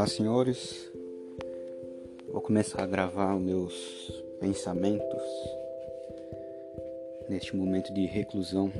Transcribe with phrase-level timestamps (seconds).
[0.00, 0.90] Olá, senhores.
[2.32, 5.22] Vou começar a gravar os meus pensamentos
[7.28, 8.72] neste momento de reclusão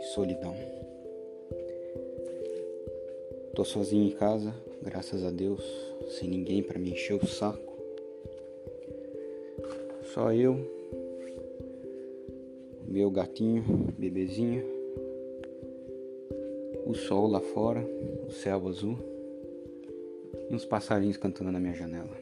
[0.00, 0.56] e solidão.
[3.54, 5.62] Tô sozinho em casa, graças a Deus,
[6.08, 7.76] sem ninguém para me encher o saco.
[10.14, 10.56] Só eu,
[12.88, 13.62] meu gatinho,
[13.98, 14.64] bebezinho,
[16.86, 17.86] o sol lá fora,
[18.26, 19.11] o céu azul
[20.52, 22.14] e uns passarinhos cantando na minha janela.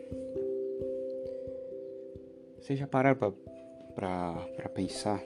[2.61, 3.35] Vocês já pararam
[3.93, 5.21] para pensar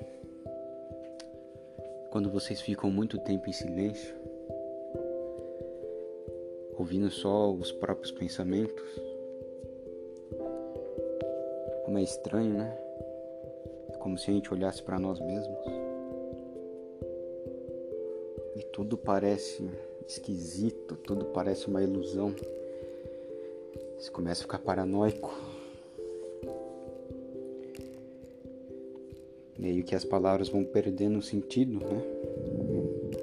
[2.10, 4.16] quando vocês ficam muito tempo em silêncio,
[6.78, 9.02] ouvindo só os próprios pensamentos?
[11.84, 12.78] Como é estranho, né?
[13.90, 15.60] É como se a gente olhasse para nós mesmos.
[18.56, 19.70] E tudo parece
[20.08, 22.34] esquisito, tudo parece uma ilusão.
[24.04, 25.34] Você começa a ficar paranoico.
[29.58, 32.02] Meio que as palavras vão perdendo sentido, né?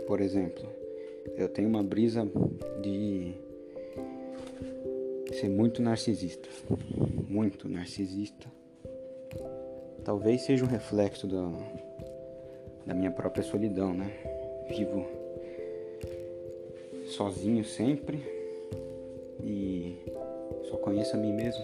[0.07, 0.67] Por exemplo,
[1.37, 2.27] eu tenho uma brisa
[2.81, 3.35] de
[5.33, 6.49] ser muito narcisista.
[7.29, 8.51] Muito narcisista.
[10.03, 11.47] Talvez seja um reflexo da,
[12.87, 14.11] da minha própria solidão, né?
[14.67, 15.05] Vivo
[17.05, 18.19] sozinho sempre
[19.43, 19.95] e
[20.63, 21.63] só conheço a mim mesmo.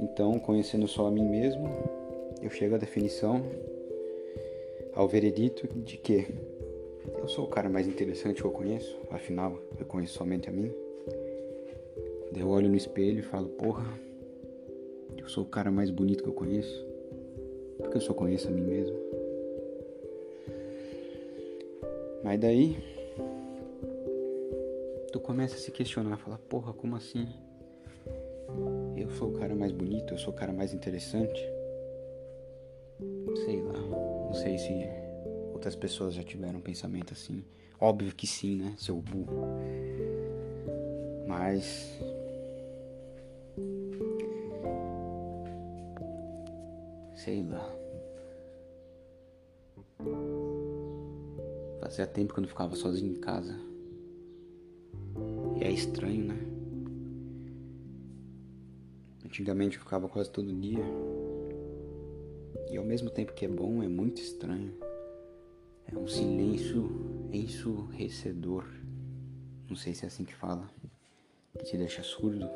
[0.00, 1.68] Então, conhecendo só a mim mesmo,
[2.42, 3.42] eu chego à definição,
[4.94, 6.26] ao veredito de que
[7.18, 10.72] eu sou o cara mais interessante que eu conheço, afinal, eu conheço somente a mim.
[12.36, 13.84] Eu olho no espelho e falo, porra,
[15.16, 16.86] eu sou o cara mais bonito que eu conheço,
[17.78, 18.96] porque eu só conheço a mim mesmo.
[22.22, 22.76] Mas daí,
[25.24, 27.26] começa a se questionar, fala, porra, como assim?
[28.94, 31.40] Eu sou o cara mais bonito, eu sou o cara mais interessante.
[33.44, 34.70] Sei lá, não sei se
[35.52, 37.42] outras pessoas já tiveram um pensamento assim.
[37.80, 39.48] Óbvio que sim, né, seu burro.
[41.26, 41.98] Mas
[47.16, 47.74] sei lá.
[51.80, 53.73] Fazia tempo que eu não ficava sozinho em casa.
[55.64, 56.38] É estranho, né?
[59.24, 60.84] Antigamente eu ficava quase todo dia.
[62.70, 64.74] E ao mesmo tempo que é bom, é muito estranho.
[65.90, 68.66] É um silêncio ensurrecedor.
[69.66, 70.70] Não sei se é assim que fala.
[71.58, 72.46] Que te deixa surdo.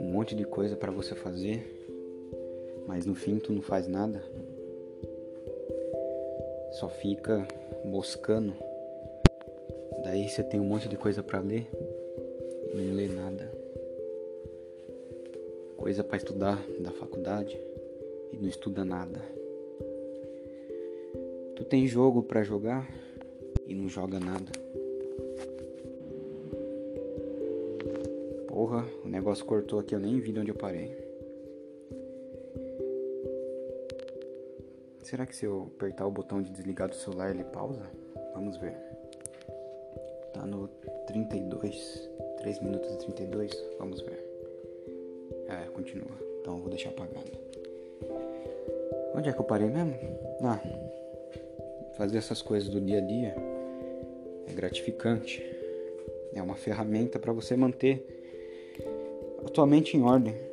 [0.00, 1.86] Um monte de coisa para você fazer,
[2.88, 4.24] mas no fim tu não faz nada
[6.70, 7.46] só fica
[7.84, 8.54] moscando.
[10.04, 11.66] Daí você tem um monte de coisa para ler
[12.74, 13.50] não lê nada.
[15.76, 17.58] Coisa para estudar da faculdade
[18.32, 19.20] e não estuda nada.
[21.56, 22.88] Tu tem jogo para jogar
[23.66, 24.52] e não joga nada.
[28.46, 30.96] Porra, o negócio cortou aqui, eu nem vi de onde eu parei.
[35.10, 37.82] Será que se eu apertar o botão de desligar do celular ele pausa?
[38.32, 38.76] Vamos ver.
[40.32, 40.68] Tá no
[41.08, 44.24] 32, 3 minutos e 32, vamos ver.
[45.48, 46.16] É, continua.
[46.40, 47.28] Então eu vou deixar apagado.
[49.12, 49.98] Onde é que eu parei mesmo?
[50.44, 50.60] Ah,
[51.96, 53.34] fazer essas coisas do dia a dia
[54.46, 55.44] é gratificante.
[56.32, 58.06] É uma ferramenta para você manter
[59.44, 60.49] a tua mente em ordem.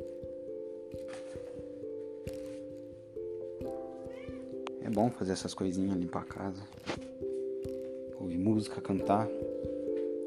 [4.98, 6.60] Bom fazer essas coisinhas, limpar a casa,
[8.18, 9.28] ouvir música, cantar.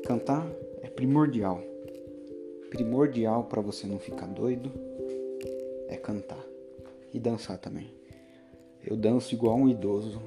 [0.05, 0.47] Cantar
[0.81, 1.61] é primordial.
[2.69, 4.71] Primordial para você não ficar doido
[5.89, 6.41] é cantar
[7.13, 7.93] e dançar também.
[8.81, 10.21] Eu danço igual um idoso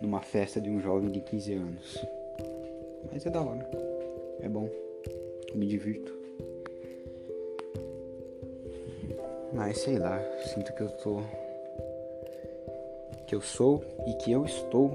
[0.00, 2.06] numa festa de um jovem de 15 anos.
[3.12, 3.70] Mas é da hora.
[4.40, 4.70] É bom.
[5.52, 6.14] Eu me divirto.
[9.52, 11.20] Mas sei lá, sinto que eu tô
[13.30, 14.90] que eu sou e que eu estou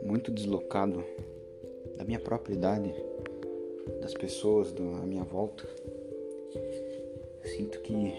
[0.00, 1.04] muito deslocado
[1.96, 2.94] da minha própria idade,
[4.00, 5.68] das pessoas da minha volta.
[7.42, 8.14] Sinto que,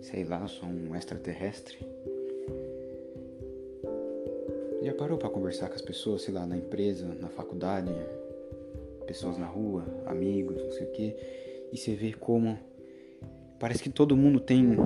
[0.00, 1.76] sei lá, sou um extraterrestre.
[4.80, 7.90] Já parou para conversar com as pessoas, sei lá, na empresa, na faculdade,
[9.08, 11.16] pessoas na rua, amigos, não sei o que,
[11.72, 12.56] e você vê como
[13.58, 14.76] parece que todo mundo tem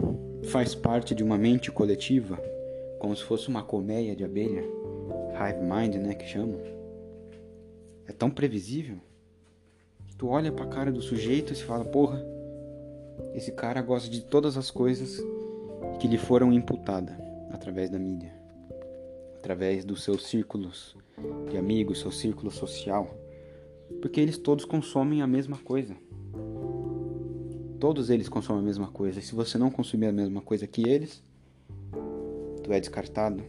[0.45, 2.37] faz parte de uma mente coletiva,
[2.99, 4.65] como se fosse uma colmeia de abelha.
[5.35, 6.61] hive mind, né, que chamam,
[8.07, 8.99] é tão previsível.
[10.17, 12.25] Tu olha pra cara do sujeito e se fala, porra,
[13.35, 15.23] esse cara gosta de todas as coisas
[16.01, 17.15] que lhe foram imputadas
[17.51, 18.33] através da mídia,
[19.37, 20.97] através dos seus círculos
[21.51, 23.15] de amigos, seu círculo social,
[24.01, 25.97] porque eles todos consomem a mesma coisa.
[27.81, 29.21] Todos eles consomem a mesma coisa.
[29.21, 31.23] E se você não consumir a mesma coisa que eles,
[32.65, 33.45] tu é descartado,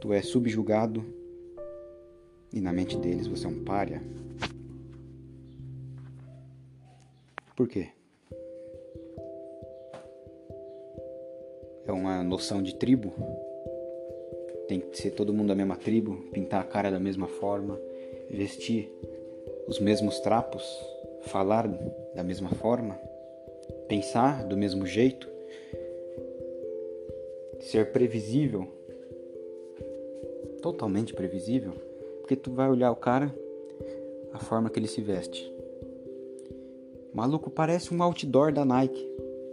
[0.00, 1.04] tu é subjugado
[2.52, 4.02] e na mente deles você é um pária.
[7.54, 7.88] Por quê?
[11.86, 13.12] É uma noção de tribo.
[14.66, 17.78] Tem que ser todo mundo da mesma tribo, pintar a cara da mesma forma,
[18.30, 18.90] vestir
[19.68, 20.64] os mesmos trapos,
[21.22, 21.68] falar
[22.14, 22.98] da mesma forma,
[23.88, 25.28] pensar do mesmo jeito,
[27.60, 28.66] ser previsível,
[30.60, 31.72] totalmente previsível,
[32.20, 33.34] porque tu vai olhar o cara,
[34.32, 35.52] a forma que ele se veste.
[37.14, 39.08] Maluco parece um outdoor da Nike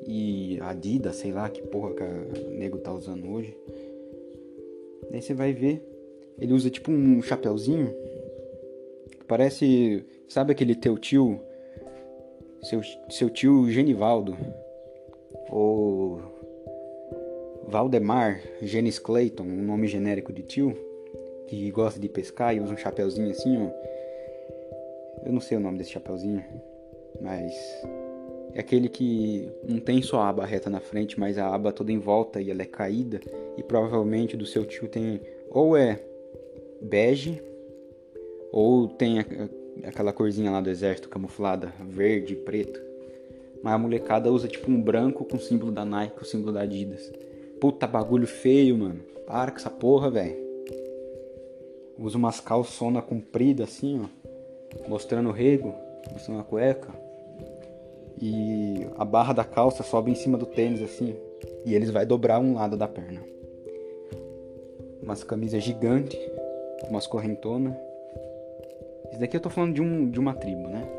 [0.05, 3.55] e Adidas, sei lá que porra que o nego tá usando hoje.
[5.09, 5.81] Daí você vai ver,
[6.37, 7.93] ele usa tipo um chapéuzinho.
[9.27, 11.39] Parece, sabe aquele teu tio,
[12.63, 14.37] seu, seu tio Genivaldo,
[15.49, 16.21] ou
[17.67, 20.75] Valdemar Genis Clayton, um nome genérico de tio,
[21.47, 23.69] que gosta de pescar e usa um chapéuzinho assim, ó.
[25.25, 26.43] Eu não sei o nome desse chapéuzinho,
[27.21, 27.53] mas
[28.53, 31.91] é aquele que não tem só a aba reta na frente, mas a aba toda
[31.91, 33.19] em volta e ela é caída.
[33.57, 35.99] E provavelmente do seu tio tem ou é
[36.81, 37.41] bege
[38.51, 39.19] ou tem
[39.83, 42.79] aquela corzinha lá do exército camuflada, verde, preto.
[43.63, 46.61] Mas a molecada usa tipo um branco com o símbolo da Nike, o símbolo da
[46.61, 47.11] Adidas.
[47.59, 48.99] Puta bagulho feio, mano.
[49.25, 50.35] Para com essa porra, velho.
[51.97, 54.89] Usa umas calçona comprida assim, ó.
[54.89, 55.73] Mostrando o rego,
[56.11, 57.03] mostrando a cueca
[58.21, 61.15] e a barra da calça sobe em cima do tênis assim,
[61.65, 63.21] e eles vai dobrar um lado da perna.
[65.01, 66.17] Umas camisas gigantes,
[66.89, 67.75] umas correntonas.
[69.13, 70.89] Isso daqui eu tô falando de, um, de uma tribo, né?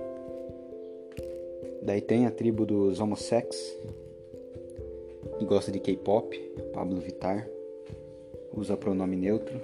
[1.82, 3.76] Daí tem a tribo dos homosex,
[5.36, 6.38] que gosta de K-pop,
[6.72, 7.48] Pablo Vittar,
[8.56, 9.60] usa pronome neutro,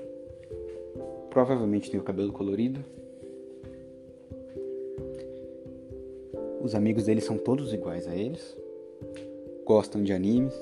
[1.30, 2.84] provavelmente tem o cabelo colorido.
[6.60, 8.56] Os amigos deles são todos iguais a eles,
[9.64, 10.54] gostam de animes,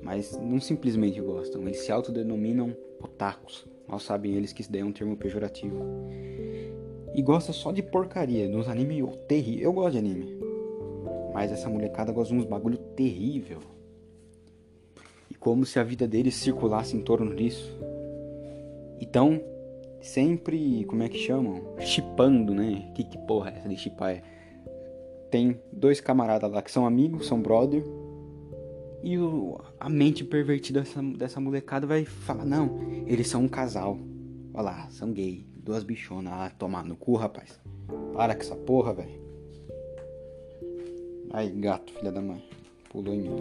[0.00, 2.72] mas não simplesmente gostam, eles se autodenominam
[3.02, 3.66] otakus.
[3.88, 5.76] Mal sabem eles que isso daí é um termo pejorativo.
[7.14, 9.64] E gosta só de porcaria, nos animes terrível.
[9.64, 10.38] Eu gosto de anime.
[11.32, 13.58] Mas essa molecada gosta de uns bagulho terrível.
[15.30, 17.76] E como se a vida deles circulasse em torno disso.
[19.00, 19.40] Então,
[20.00, 21.62] sempre, como é que chamam?
[21.78, 22.90] Chipando, né?
[22.94, 24.12] Que, que porra é essa de chipar?
[24.12, 24.22] É
[25.30, 27.84] tem dois camaradas lá que são amigos, são brother.
[29.02, 33.98] E o, a mente pervertida dessa, dessa molecada vai falar: não, eles são um casal.
[34.52, 35.46] Olha lá, são gay.
[35.70, 36.32] Duas bichonas.
[36.34, 37.60] Ah, tomar no cu, rapaz.
[38.12, 39.20] Para com essa porra, velho.
[41.32, 42.44] Aí, gato, filha da mãe.
[42.90, 43.36] Pulou em mim.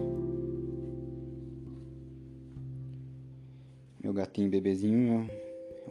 [4.03, 5.27] Meu gatinho bebezinho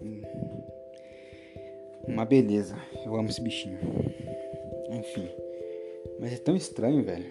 [0.00, 0.04] é
[2.06, 2.76] um, uma beleza.
[3.04, 3.80] Eu amo esse bichinho.
[4.90, 5.28] Enfim.
[6.20, 7.26] Mas é tão estranho, velho.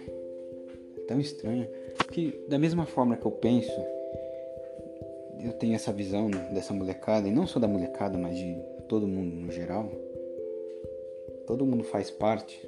[0.97, 1.65] É tão estranho.
[2.11, 3.71] Que da mesma forma que eu penso,
[5.39, 9.35] eu tenho essa visão dessa molecada, e não só da molecada, mas de todo mundo
[9.35, 9.91] no geral.
[11.45, 12.67] Todo mundo faz parte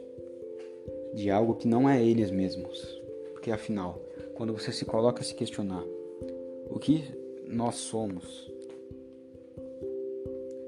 [1.14, 3.02] de algo que não é eles mesmos.
[3.32, 4.02] Porque afinal,
[4.36, 5.84] quando você se coloca a se questionar
[6.70, 7.04] o que
[7.48, 8.52] nós somos,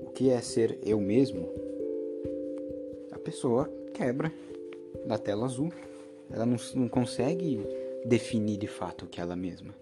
[0.06, 1.48] o que é ser eu mesmo,
[3.12, 4.32] a pessoa quebra
[5.06, 5.72] da tela azul.
[6.30, 7.60] Ela não, não consegue
[8.06, 9.76] definir de fato o que é ela mesma.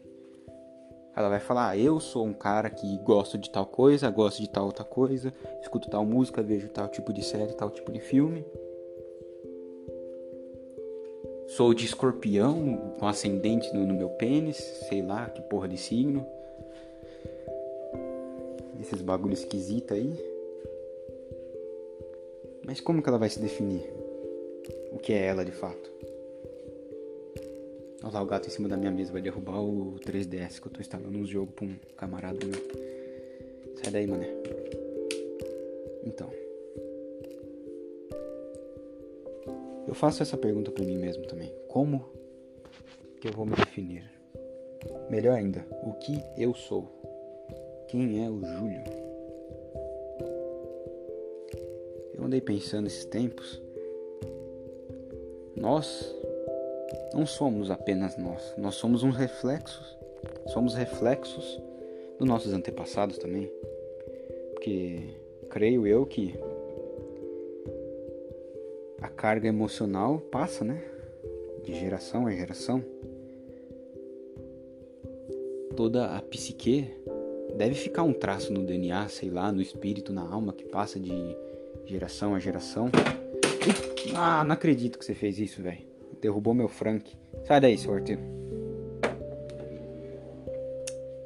[1.15, 4.49] Ela vai falar: ah, eu sou um cara que gosto de tal coisa, gosto de
[4.49, 8.45] tal outra coisa, escuto tal música, vejo tal tipo de série, tal tipo de filme.
[11.47, 16.25] Sou de escorpião, com ascendente no, no meu pênis, sei lá que porra de signo.
[18.79, 20.13] Esses bagulho esquisito aí.
[22.65, 23.99] Mas como que ela vai se definir?
[24.91, 25.91] o que é ela de fato.
[28.03, 30.71] Olha lá o gato em cima da minha mesa vai derrubar o 3DS que eu
[30.71, 32.59] tô instalando uns jogos pra um camarada meu.
[33.75, 34.29] Sai daí, mané.
[36.05, 36.29] Então.
[39.87, 41.53] Eu faço essa pergunta para mim mesmo também.
[41.67, 42.09] Como
[43.19, 44.09] que eu vou me definir?
[45.09, 46.87] Melhor ainda, o que eu sou?
[47.89, 49.09] Quem é o Júlio?
[52.29, 53.59] andei pensando esses tempos.
[55.55, 56.15] Nós
[57.13, 59.97] não somos apenas nós, nós somos uns reflexos,
[60.47, 61.61] somos reflexos
[62.17, 63.51] dos nossos antepassados também.
[64.53, 65.01] Porque
[65.49, 66.37] creio eu que
[69.01, 70.83] a carga emocional passa, né?
[71.63, 72.83] De geração a geração.
[75.75, 76.93] Toda a psique
[77.55, 81.13] deve ficar um traço no DNA, sei lá, no espírito, na alma, que passa de
[81.85, 82.89] geração a geração.
[84.15, 85.88] Ah, não acredito que você fez isso, velho.
[86.21, 87.15] Derrubou meu Frank.
[87.45, 88.21] Sai daí, seu arteiro.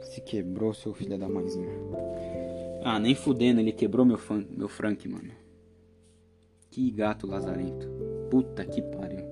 [0.02, 1.72] Se quebrou, seu filho da mãezinha.
[2.84, 5.32] Ah, nem fudendo, ele quebrou meu, fan, meu Frank, mano.
[6.70, 7.88] Que gato lazarento.
[8.30, 9.26] Puta que pariu.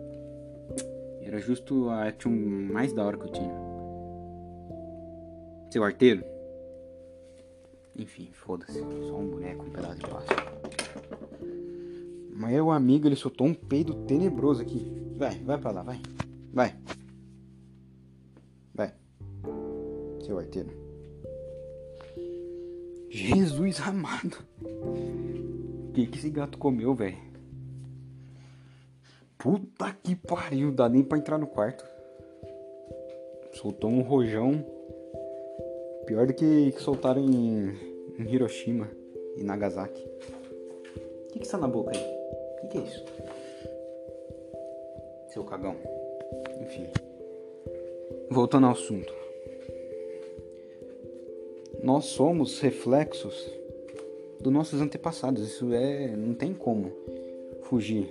[1.22, 3.54] Era justo a action mais da hora que eu tinha.
[5.72, 6.24] Seu arteiro?
[7.96, 8.80] Enfim, foda-se.
[8.80, 10.42] Só um boneco, um pedaço de plástico.
[12.34, 15.01] Mas o amigo, ele soltou um peido tenebroso aqui.
[15.22, 16.02] Vai, vai pra lá, vai.
[16.52, 16.76] Vai.
[18.74, 18.92] Vai.
[20.26, 20.72] Seu arteiro.
[23.08, 24.44] Jesus amado.
[24.64, 27.20] O que, que esse gato comeu, velho?
[29.38, 31.86] Puta que pariu, dá nem pra entrar no quarto.
[33.54, 34.66] Soltou um rojão.
[36.08, 37.76] Pior do que, que soltaram em,
[38.18, 38.90] em Hiroshima
[39.38, 40.02] e Nagasaki.
[40.02, 42.04] O que, que está na boca aí?
[42.04, 43.06] O que, que é isso?
[45.34, 45.76] Seu cagão.
[46.62, 46.88] Enfim.
[48.30, 49.14] Voltando ao assunto.
[51.82, 53.50] Nós somos reflexos
[54.42, 55.42] dos nossos antepassados.
[55.44, 56.16] Isso é.
[56.18, 56.92] não tem como
[57.64, 58.10] fugir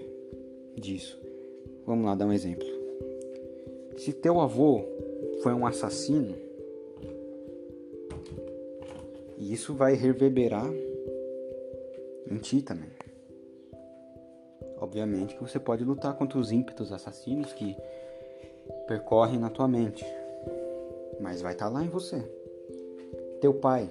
[0.74, 1.20] disso.
[1.86, 2.66] Vamos lá dar um exemplo.
[3.98, 4.82] Se teu avô
[5.42, 6.34] foi um assassino,
[9.38, 10.70] isso vai reverberar
[12.30, 12.99] em ti também.
[14.90, 17.76] Obviamente que você pode lutar contra os ímpetos assassinos que
[18.88, 20.04] percorrem na tua mente,
[21.20, 22.20] mas vai estar tá lá em você.
[23.40, 23.88] Teu pai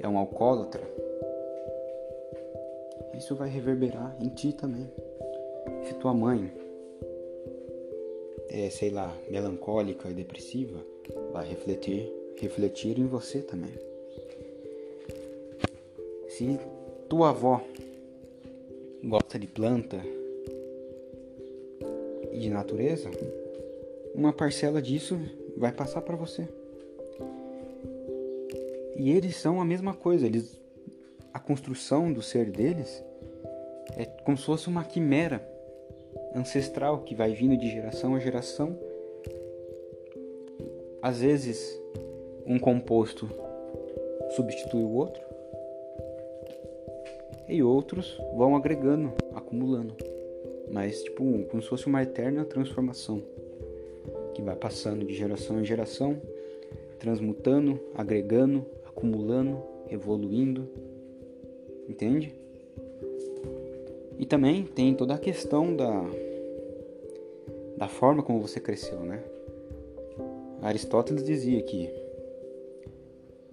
[0.00, 0.82] é um alcoólatra,
[3.16, 4.90] isso vai reverberar em ti também.
[5.84, 6.52] Se tua mãe
[8.48, 10.84] é, sei lá, melancólica e depressiva,
[11.32, 13.72] vai refletir, refletir em você também.
[16.26, 16.58] Se
[17.08, 17.62] tua avó
[19.02, 20.00] gosta de planta
[22.32, 23.10] e de natureza,
[24.14, 25.18] uma parcela disso
[25.56, 26.48] vai passar para você.
[28.96, 30.60] E eles são a mesma coisa, eles
[31.32, 33.02] a construção do ser deles
[33.96, 35.46] é como se fosse uma quimera
[36.34, 38.78] ancestral que vai vindo de geração a geração.
[41.00, 41.80] Às vezes,
[42.44, 43.28] um composto
[44.34, 45.22] substitui o outro,
[47.48, 49.94] e outros vão agregando, acumulando.
[50.70, 53.22] Mas, tipo, como se fosse uma eterna transformação
[54.34, 56.20] que vai passando de geração em geração,
[56.98, 60.68] transmutando, agregando, acumulando, evoluindo.
[61.88, 62.34] Entende?
[64.18, 66.04] E também tem toda a questão da
[67.78, 69.22] da forma como você cresceu, né?
[70.60, 71.88] Aristóteles dizia que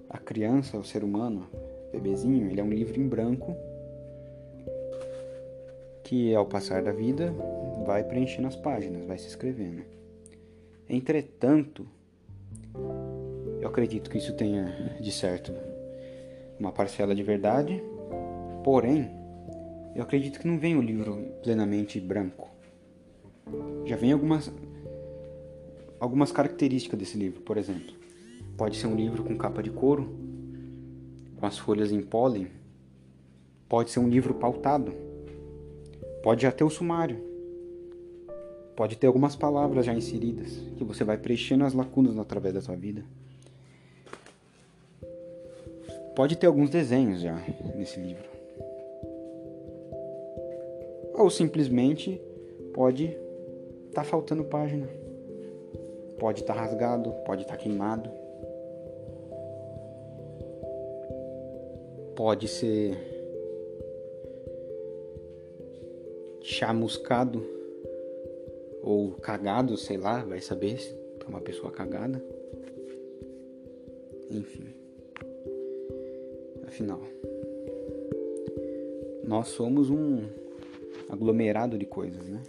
[0.09, 1.47] a criança, o ser humano,
[1.91, 3.55] bebezinho, ele é um livro em branco
[6.05, 7.33] que ao passar da vida
[7.83, 9.83] vai preenchendo as páginas, vai se escrevendo.
[10.87, 11.87] Entretanto,
[13.59, 15.51] eu acredito que isso tenha de certo
[16.59, 17.83] uma parcela de verdade,
[18.63, 19.09] porém,
[19.95, 22.49] eu acredito que não vem o livro plenamente branco.
[23.85, 24.51] Já vem algumas
[25.99, 27.95] algumas características desse livro, por exemplo.
[28.55, 30.15] Pode ser um livro com capa de couro,
[31.35, 32.47] com as folhas em pólen.
[33.67, 34.93] Pode ser um livro pautado.
[36.25, 37.23] Pode já ter o sumário.
[38.75, 42.75] Pode ter algumas palavras já inseridas que você vai preenchendo as lacunas através da sua
[42.75, 43.05] vida.
[46.15, 47.39] Pode ter alguns desenhos já
[47.75, 48.27] nesse livro.
[51.13, 52.19] Ou simplesmente
[52.73, 53.15] pode
[53.93, 54.89] tá faltando página.
[56.17, 58.09] Pode estar tá rasgado, pode estar tá queimado.
[62.15, 63.14] Pode ser
[66.45, 67.43] chamuscado
[68.83, 72.23] ou cagado, sei lá, vai saber se é uma pessoa cagada.
[74.29, 74.67] Enfim.
[76.67, 77.01] Afinal,
[79.23, 80.23] nós somos um
[81.09, 82.41] aglomerado de coisas, né?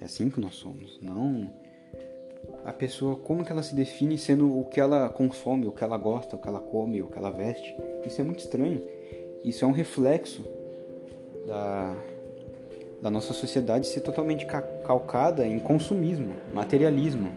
[0.00, 0.98] assim que nós somos.
[1.02, 1.50] Não
[2.64, 5.98] a pessoa, como que ela se define sendo o que ela consome, o que ela
[5.98, 7.76] gosta, o que ela come, o que ela veste.
[8.06, 8.82] Isso é muito estranho.
[9.44, 10.44] Isso é um reflexo
[11.48, 11.96] da,
[13.00, 17.32] da nossa sociedade ser totalmente calcada em consumismo, materialismo.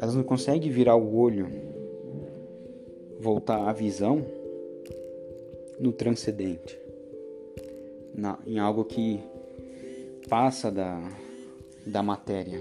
[0.00, 1.48] Elas não conseguem virar o olho,
[3.20, 4.24] voltar a visão
[5.78, 6.78] no transcendente,
[8.14, 9.20] na, em algo que
[10.28, 10.98] passa da,
[11.86, 12.58] da matéria.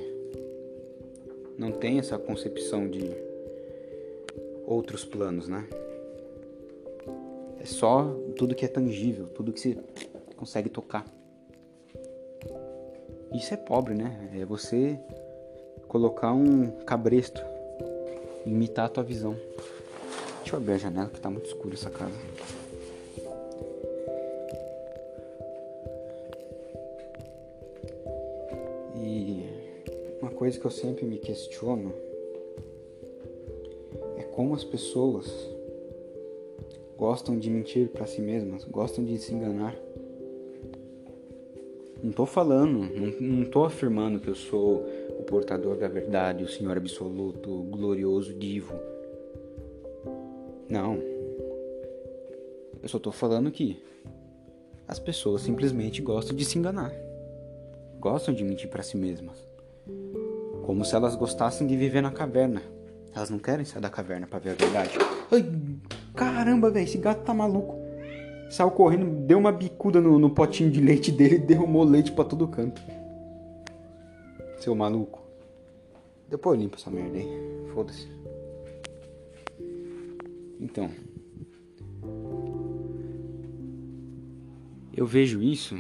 [1.58, 3.12] Não tem essa concepção de
[4.65, 5.67] outros planos, né?
[7.62, 9.77] É só tudo que é tangível, tudo que você
[10.36, 11.06] consegue tocar.
[13.32, 14.32] Isso é pobre, né?
[14.34, 15.00] É você
[15.88, 17.39] colocar um cabresto,
[18.48, 19.36] imitar a tua visão.
[20.39, 22.15] Deixa eu abrir a janela que tá muito escuro essa casa.
[28.96, 29.46] E
[30.20, 31.94] uma coisa que eu sempre me questiono
[34.18, 35.27] é como as pessoas
[37.01, 39.75] gostam de mentir para si mesmas, gostam de se enganar.
[42.03, 44.86] Não tô falando, não, não tô afirmando que eu sou
[45.17, 48.75] o portador da verdade, o Senhor absoluto, o glorioso divo.
[50.70, 51.00] Não.
[52.84, 53.81] Eu só tô falando que
[54.88, 56.93] as pessoas simplesmente gostam de se enganar.
[58.00, 59.39] Gostam de mentir para si mesmas.
[60.67, 62.62] Como se elas gostassem de viver na caverna.
[63.12, 65.00] Elas não querem sair da caverna para ver a verdade.
[65.31, 65.43] Ai,
[66.15, 67.75] caramba, velho, esse gato tá maluco.
[68.50, 72.25] Saiu correndo, deu uma bicuda no, no potinho de leite dele e derrumou leite para
[72.25, 72.82] todo canto.
[74.60, 75.22] Seu maluco.
[76.30, 77.27] Depois limpa essa merda aí.
[77.74, 78.10] Foda-se.
[80.60, 80.89] Então.
[84.94, 85.77] Eu vejo isso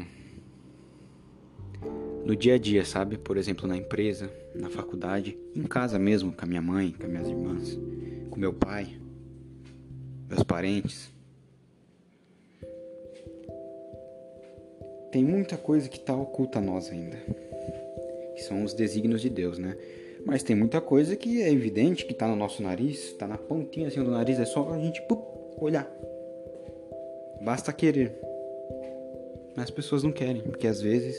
[2.25, 3.17] no dia a dia, sabe?
[3.17, 7.09] Por exemplo, na empresa, na faculdade, em casa mesmo, com a minha mãe, com as
[7.11, 7.79] minhas irmãs,
[8.29, 9.01] com meu pai
[10.31, 11.11] meus parentes.
[15.11, 17.17] Tem muita coisa que está oculta a nós ainda,
[18.33, 19.77] que são os desígnios de Deus, né?
[20.25, 23.89] Mas tem muita coisa que é evidente que está no nosso nariz, está na pontinha
[23.89, 25.21] assim do nariz, é só a gente pup,
[25.59, 25.91] olhar.
[27.41, 28.17] Basta querer.
[29.53, 31.17] Mas as pessoas não querem, porque às vezes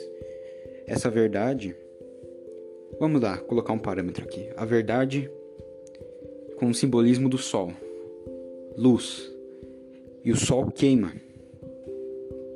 [0.87, 1.77] essa verdade.
[2.99, 4.49] Vamos lá, colocar um parâmetro aqui.
[4.57, 5.31] A verdade
[6.57, 7.73] com o simbolismo do sol
[8.77, 9.31] luz
[10.25, 11.13] e o sol queima.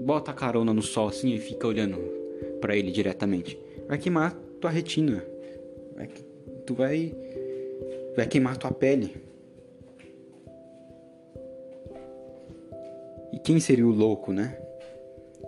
[0.01, 1.99] Bota a carona no sol assim e fica olhando
[2.61, 3.59] para ele diretamente.
[3.89, 5.25] Vai queimar tua retina.
[5.95, 6.09] Vai,
[6.65, 7.15] tu vai
[8.15, 9.17] vai queimar tua pele.
[13.33, 14.59] E quem seria o louco, né?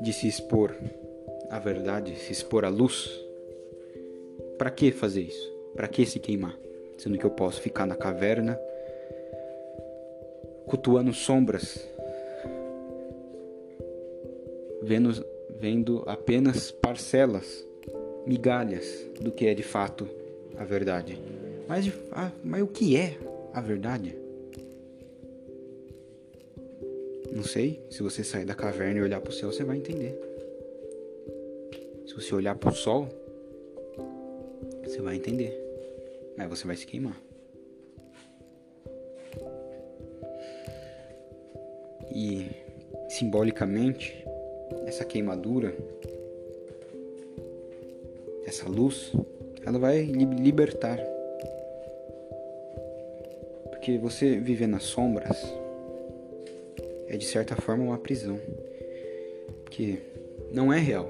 [0.01, 0.75] De se expor
[1.51, 3.11] à verdade, se expor à luz?
[4.59, 5.53] Para que fazer isso?
[5.75, 6.57] Para que se queimar?
[6.99, 8.59] Sendo que eu posso ficar na caverna
[10.69, 11.89] cultuando sombras,
[14.83, 15.25] vendo,
[15.59, 17.67] vendo apenas parcelas,
[18.27, 20.09] migalhas do que é de fato
[20.57, 21.19] a verdade.
[21.67, 23.19] Mas, a, mas o que é
[23.53, 24.15] a verdade?
[27.35, 27.83] Não sei.
[27.91, 30.19] Se você sair da caverna e olhar para o céu, você vai entender.
[32.07, 33.09] Se você olhar para o sol,
[34.83, 35.53] você vai entender.
[36.37, 37.28] Mas você vai se queimar.
[42.19, 42.51] E
[43.09, 44.27] simbolicamente
[44.87, 45.73] essa queimadura,
[48.45, 49.13] essa luz,
[49.65, 50.99] ela vai libertar.
[53.71, 55.41] Porque você viver nas sombras
[57.07, 58.41] é de certa forma uma prisão.
[59.63, 59.99] Porque
[60.53, 61.09] não é real.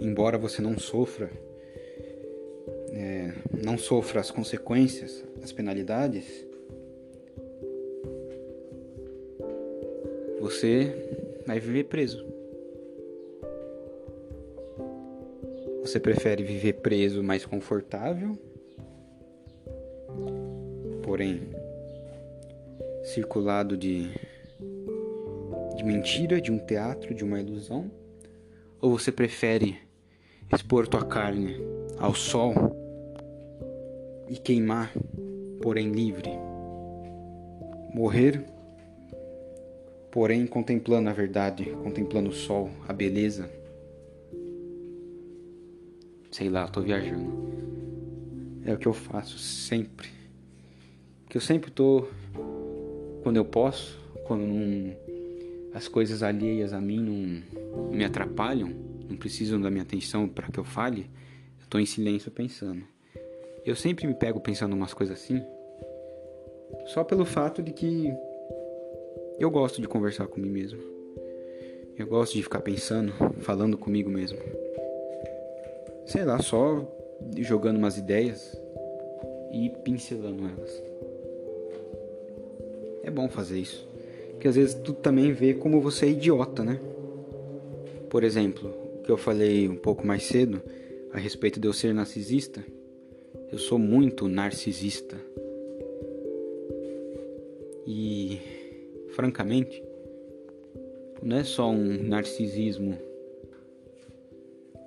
[0.00, 1.30] Embora você não sofra,
[2.90, 3.32] é,
[3.62, 6.46] não sofra as consequências, as penalidades,
[10.50, 10.92] você
[11.46, 12.26] vai viver preso.
[15.80, 18.36] Você prefere viver preso mais confortável,
[21.04, 21.40] porém
[23.04, 24.10] circulado de,
[25.76, 27.88] de mentira, de um teatro, de uma ilusão?
[28.80, 29.78] Ou você prefere
[30.52, 31.58] expor tua carne
[31.96, 32.54] ao sol
[34.28, 34.92] e queimar,
[35.62, 36.30] porém livre?
[37.94, 38.44] Morrer
[40.10, 43.50] porém contemplando a verdade, contemplando o sol, a beleza.
[46.30, 47.30] Sei lá, tô viajando.
[48.64, 50.08] É o que eu faço sempre.
[51.28, 52.06] Que eu sempre tô
[53.22, 54.96] quando eu posso, quando não,
[55.74, 58.70] as coisas alheias a mim não, me atrapalham,
[59.08, 61.10] não precisam da minha atenção para que eu fale,
[61.60, 62.82] eu tô em silêncio pensando.
[63.64, 65.42] Eu sempre me pego pensando umas coisas assim.
[66.86, 68.12] Só pelo fato de que
[69.40, 70.78] eu gosto de conversar com mim mesmo.
[71.98, 74.38] Eu gosto de ficar pensando, falando comigo mesmo.
[76.04, 76.86] Sei lá, só
[77.38, 78.54] jogando umas ideias
[79.50, 80.82] e pincelando elas.
[83.02, 83.88] É bom fazer isso.
[84.32, 86.78] Porque às vezes tu também vê como você é idiota, né?
[88.10, 90.60] Por exemplo, o que eu falei um pouco mais cedo
[91.12, 92.62] a respeito de eu ser narcisista.
[93.50, 95.16] Eu sou muito narcisista.
[97.86, 98.19] E,
[99.20, 99.84] francamente,
[101.22, 102.96] não é só um narcisismo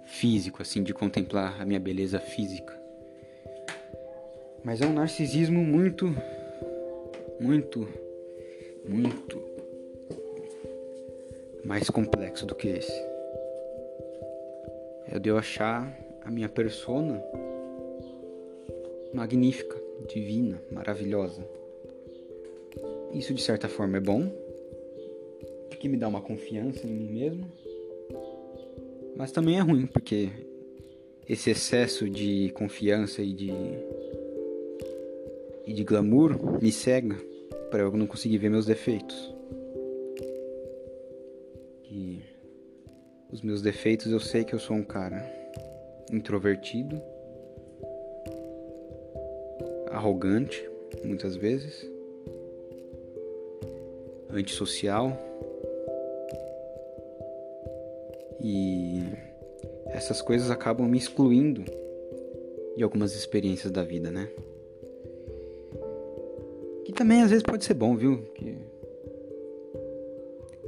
[0.05, 2.75] físico, assim, de contemplar a minha beleza física.
[4.63, 6.07] Mas é um narcisismo muito,
[7.39, 7.87] muito,
[8.89, 9.39] muito
[11.63, 13.05] mais complexo do que esse.
[15.11, 17.23] É de eu achar a minha persona
[19.13, 21.47] magnífica, divina, maravilhosa.
[23.13, 24.27] Isso de certa forma é bom,
[25.69, 27.45] porque me dá uma confiança em mim mesmo,
[29.15, 30.29] mas também é ruim, porque
[31.29, 33.51] esse excesso de confiança e de
[35.65, 37.15] e de glamour me cega
[37.69, 39.33] para eu não conseguir ver meus defeitos.
[41.85, 42.19] E
[43.31, 45.23] os meus defeitos eu sei que eu sou um cara
[46.11, 47.01] introvertido,
[49.91, 50.69] arrogante,
[51.03, 51.92] muitas vezes,
[54.39, 55.17] antissocial.
[58.41, 59.03] E
[59.87, 61.63] essas coisas acabam me excluindo
[62.75, 64.29] de algumas experiências da vida, né?
[66.85, 68.17] Que também às vezes pode ser bom, viu?
[68.35, 68.57] Que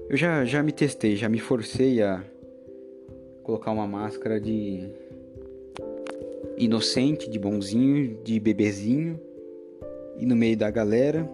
[0.10, 2.23] eu já, já me testei, já me forcei a
[3.43, 4.88] colocar uma máscara de
[6.58, 9.19] inocente, de bonzinho, de bebezinho,
[10.17, 11.30] e no meio da galera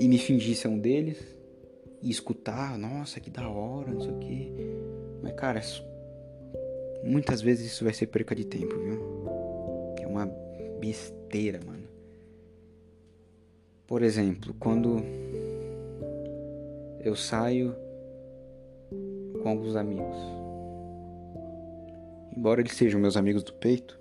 [0.00, 1.18] e me fingir ser um deles
[2.02, 4.52] e escutar, nossa, que da hora, não sei o que.
[5.22, 5.60] Mas cara,
[7.04, 9.26] muitas vezes isso vai ser perca de tempo, viu?
[10.00, 10.24] É uma
[10.80, 11.86] besteira, mano.
[13.86, 15.02] Por exemplo, quando
[17.04, 17.74] eu saio
[19.42, 20.16] com alguns amigos.
[22.34, 24.00] Embora eles sejam meus amigos do peito,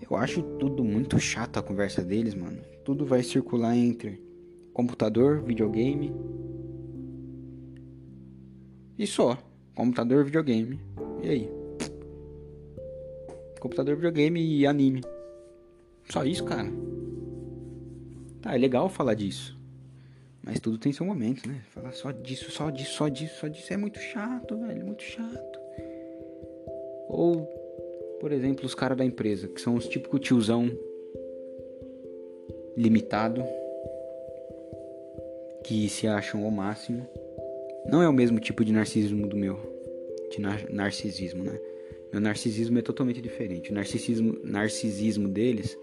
[0.00, 2.62] eu acho tudo muito chato a conversa deles, mano.
[2.84, 4.27] Tudo vai circular entre
[4.78, 6.14] computador, videogame
[8.96, 9.36] e só.
[9.74, 10.78] Computador, videogame.
[11.20, 11.50] E aí?
[13.58, 15.00] Computador, videogame e anime.
[16.08, 16.68] Só isso, cara.
[18.40, 19.58] Tá, é legal falar disso.
[20.44, 21.60] Mas tudo tem seu momento, né?
[21.70, 25.58] Falar só disso, só disso, só disso, só disso é muito chato, velho, muito chato.
[27.08, 27.44] Ou,
[28.20, 30.70] por exemplo, os caras da empresa, que são os típicos tiozão
[32.76, 33.44] limitado,
[35.68, 37.06] que se acham o máximo.
[37.90, 39.58] Não é o mesmo tipo de narcisismo do meu,
[40.30, 41.60] de nar narcisismo, né?
[42.10, 43.70] Meu narcisismo é totalmente diferente.
[43.70, 45.78] O narcisismo, narcisismo deles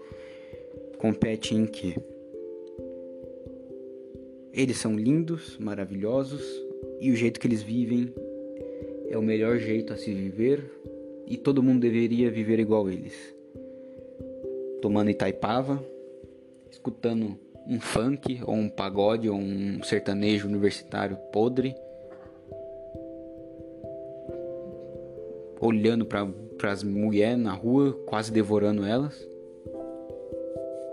[0.98, 1.94] compete em que
[4.52, 6.42] eles são lindos, maravilhosos
[7.00, 8.12] e o jeito que eles vivem
[9.08, 10.64] é o melhor jeito a se viver
[11.28, 13.14] e todo mundo deveria viver igual eles.
[14.82, 15.80] Tomando Itaipava,
[16.72, 21.74] escutando um funk ou um pagode ou um sertanejo universitário podre,
[25.60, 26.26] olhando para
[26.70, 29.26] as mulheres na rua, quase devorando elas,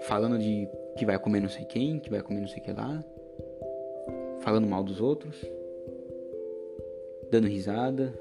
[0.01, 3.03] falando de que vai comer não sei quem, que vai comer não sei que lá
[4.43, 5.41] falando mal dos outros,
[7.31, 8.13] dando risada,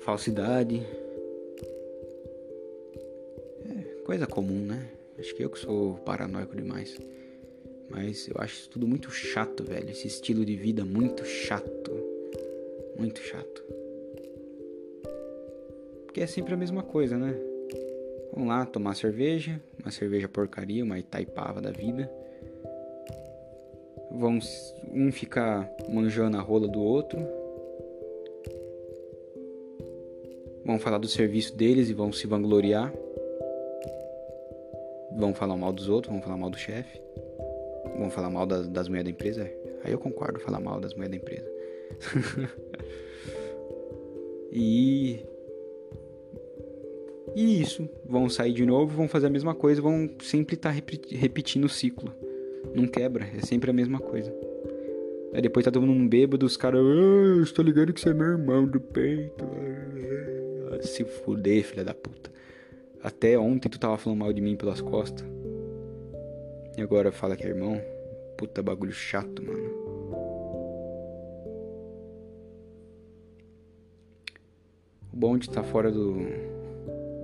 [0.00, 0.84] falsidade.
[3.64, 4.90] É coisa comum, né?
[5.18, 6.98] Acho que eu que sou paranoico demais.
[7.92, 9.90] Mas eu acho isso tudo muito chato, velho.
[9.90, 11.92] Esse estilo de vida muito chato.
[12.98, 13.64] Muito chato.
[16.06, 17.34] Porque é sempre a mesma coisa, né?
[18.32, 22.10] Vamos lá tomar cerveja, uma cerveja porcaria, uma Itaipava da vida
[24.12, 24.38] vão
[24.92, 27.18] um ficar manjando a rola do outro.
[30.64, 32.92] Vão falar do serviço deles e vão se vangloriar.
[35.16, 37.00] Vão falar mal dos outros, vão falar mal do chefe.
[38.02, 39.48] Vão falar mal das, das mulheres da empresa.
[39.84, 41.48] Aí eu concordo falar mal das mulheres da empresa.
[44.50, 45.24] e
[47.36, 50.82] e isso, vão sair de novo, vão fazer a mesma coisa, vão sempre estar tá
[51.10, 52.12] repetindo o ciclo.
[52.74, 54.34] Não quebra, é sempre a mesma coisa.
[55.32, 58.32] Aí depois tá todo mundo bêbado, os caras, ah, estou ligando que você é meu
[58.32, 59.44] irmão do peito.
[60.82, 62.30] Se fuder, filha da puta.
[63.02, 65.26] Até ontem tu tava falando mal de mim pelas costas.
[66.76, 67.80] E agora fala que é irmão.
[68.42, 69.70] Puta bagulho chato, mano.
[75.12, 76.16] O bom de estar tá fora do,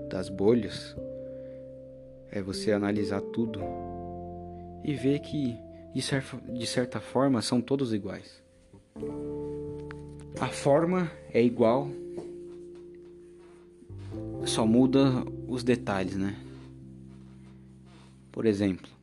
[0.09, 0.97] das bolhas
[2.31, 3.61] é você analisar tudo
[4.85, 5.59] e ver que,
[5.93, 8.41] de, certa, de certa forma, são todos iguais.
[10.41, 11.89] A forma é igual,
[14.47, 16.37] só muda os detalhes, né?
[18.31, 18.98] Por exemplo,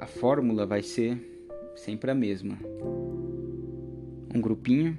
[0.00, 1.18] a fórmula vai ser
[1.76, 2.58] sempre a mesma.
[4.34, 4.98] Um grupinho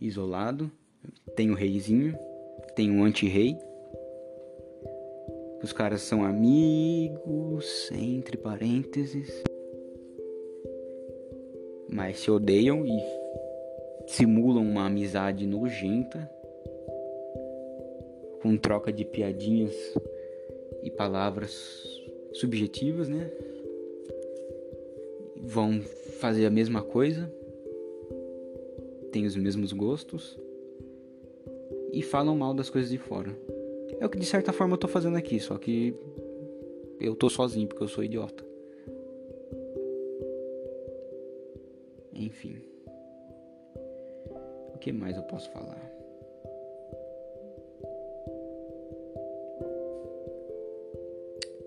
[0.00, 0.70] isolado,
[1.36, 2.16] tem o reizinho,
[2.74, 3.58] tem um anti-rei.
[5.62, 9.30] Os caras são amigos, entre parênteses,
[11.88, 13.02] mas se odeiam e
[14.06, 16.30] simulam uma amizade nojenta
[18.40, 19.74] com troca de piadinhas
[20.82, 21.93] e palavras
[22.34, 23.30] subjetivas, né?
[25.36, 25.80] Vão
[26.20, 27.32] fazer a mesma coisa,
[29.12, 30.38] têm os mesmos gostos
[31.92, 33.36] e falam mal das coisas de fora.
[34.00, 35.94] É o que de certa forma eu tô fazendo aqui, só que
[37.00, 38.44] eu tô sozinho porque eu sou idiota.
[42.12, 42.56] Enfim.
[44.74, 45.92] O que mais eu posso falar?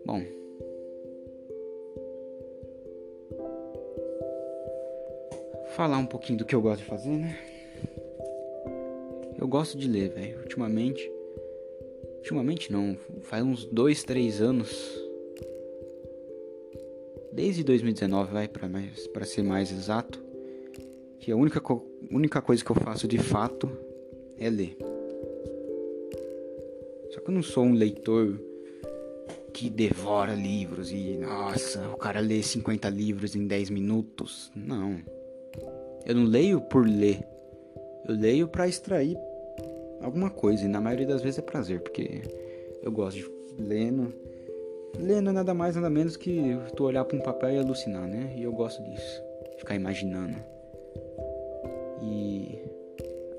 [0.06, 0.22] Bom,
[5.78, 7.38] falar um pouquinho do que eu gosto de fazer, né?
[9.40, 10.40] Eu gosto de ler, velho.
[10.40, 11.08] Ultimamente,
[12.18, 15.00] ultimamente não, faz uns dois, três anos,
[17.32, 20.20] desde 2019, vai para mais, para ser mais exato,
[21.20, 21.62] que a única
[22.10, 23.70] única coisa que eu faço de fato
[24.40, 24.76] é ler.
[27.12, 28.42] Só que eu não sou um leitor
[29.54, 34.52] que devora livros e, nossa, o cara lê 50 livros em 10 minutos.
[34.56, 35.17] Não.
[36.06, 37.20] Eu não leio por ler.
[38.08, 39.18] Eu leio para extrair
[40.02, 42.22] alguma coisa e na maioria das vezes é prazer, porque
[42.82, 43.30] eu gosto de
[43.62, 44.14] lendo.
[44.98, 48.34] Lendo é nada mais nada menos que tu olhar para um papel e alucinar, né?
[48.38, 49.22] E eu gosto disso,
[49.58, 50.38] ficar imaginando.
[52.02, 52.60] E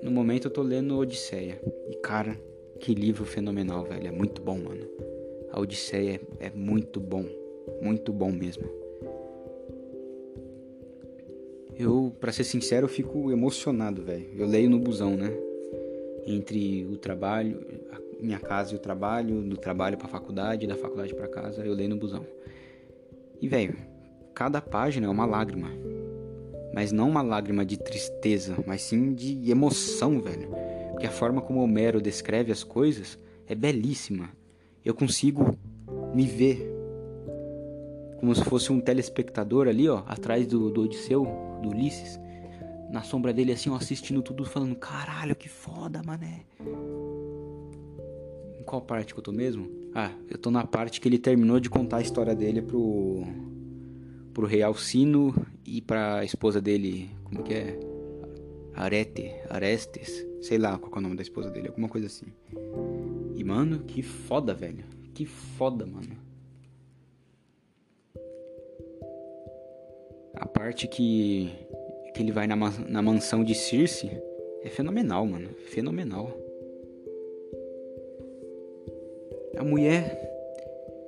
[0.02, 1.58] no momento eu tô lendo Odisseia.
[1.88, 2.38] E cara,
[2.78, 4.06] que livro fenomenal, velho.
[4.06, 4.86] É muito bom, mano.
[5.50, 7.24] A Odisseia é muito bom,
[7.80, 8.68] muito bom mesmo.
[11.78, 14.28] Eu, para ser sincero, eu fico emocionado, velho.
[14.36, 15.32] Eu leio no busão, né?
[16.26, 17.64] Entre o trabalho,
[18.20, 21.90] minha casa e o trabalho, do trabalho para faculdade, da faculdade para casa, eu leio
[21.90, 22.26] no busão.
[23.40, 23.76] E velho,
[24.34, 25.70] cada página é uma lágrima.
[26.74, 30.50] Mas não uma lágrima de tristeza, mas sim de emoção, velho.
[30.90, 34.30] Porque a forma como Homero descreve as coisas é belíssima
[34.88, 35.54] eu consigo
[36.14, 36.66] me ver
[38.18, 41.26] como se fosse um telespectador ali, ó, atrás do, do Odisseu,
[41.62, 42.18] do Ulisses,
[42.90, 46.46] na sombra dele, assim, ó, assistindo tudo, falando: caralho, que foda, mané.
[48.58, 49.68] Em qual parte que eu tô mesmo?
[49.94, 53.24] Ah, eu tô na parte que ele terminou de contar a história dele pro,
[54.34, 57.80] pro rei Alcino e pra esposa dele, como que é?
[58.74, 62.26] Arete, Arestes, sei lá qual é o nome da esposa dele, alguma coisa assim.
[63.34, 64.84] E mano, que foda, velho.
[65.14, 66.27] Que foda, mano.
[70.38, 71.52] A parte que,
[72.14, 72.54] que ele vai na,
[72.88, 74.08] na mansão de Circe
[74.62, 75.50] é fenomenal, mano.
[75.66, 76.32] Fenomenal.
[79.56, 80.24] A mulher.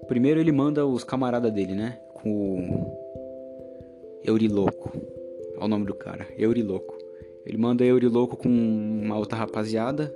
[0.09, 2.01] Primeiro ele manda os camaradas dele, né?
[2.13, 3.01] Com o.
[4.25, 4.91] Euriloco.
[5.57, 6.27] Olha o nome do cara.
[6.37, 6.99] Euriloco.
[7.47, 10.13] Ele manda Euriloco com uma outra rapaziada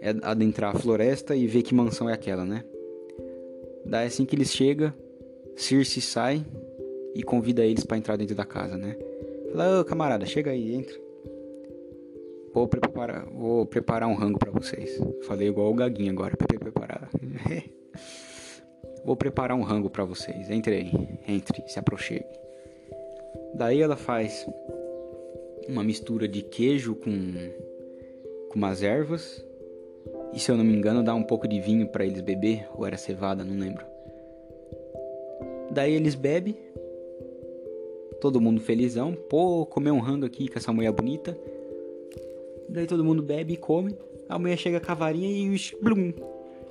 [0.00, 2.64] é adentrar a floresta e ver que mansão é aquela, né?
[3.84, 4.92] Daí assim que eles chegam,
[5.56, 6.44] Circe sai
[7.14, 8.96] e convida eles para entrar dentro da casa, né?
[9.52, 10.96] Fala, ô camarada, chega aí, entra.
[12.52, 14.98] Vou preparar, vou preparar um rango para vocês.
[15.22, 17.10] Falei igual o Gaguinho agora, preparar.
[19.04, 20.50] vou preparar um rango para vocês.
[20.50, 22.26] Entre aí, entre, se aproxime.
[23.54, 24.46] Daí ela faz
[25.68, 27.10] uma mistura de queijo com
[28.50, 29.44] com umas ervas
[30.32, 32.86] e se eu não me engano, dá um pouco de vinho para eles beber, ou
[32.86, 33.84] era cevada, não lembro.
[35.70, 36.56] Daí eles bebem,
[38.20, 41.38] todo mundo felizão, pô, comer um rango aqui com essa mulher bonita.
[42.68, 43.96] Daí todo mundo bebe e come.
[44.28, 46.12] A mulher chega com a varinha e blum,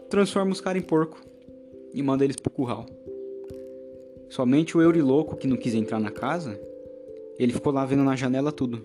[0.09, 1.19] transforma os caras em porco
[1.93, 2.85] e manda eles pro curral.
[4.29, 6.59] Somente o Euriloco, que não quis entrar na casa,
[7.39, 8.83] ele ficou lá vendo na janela tudo.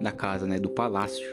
[0.00, 0.58] Da casa, né?
[0.58, 1.26] Do palácio.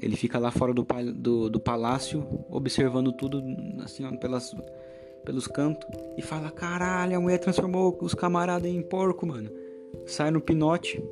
[0.00, 3.42] Ele fica lá fora do, do, do palácio, observando tudo
[3.82, 4.54] assim, pelas,
[5.24, 9.50] pelos cantos, e fala: Caralho, a mulher transformou os camaradas em porco, mano.
[10.06, 11.02] Sai no pinote,